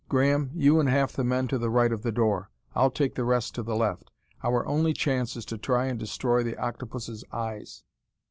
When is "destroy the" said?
5.99-6.57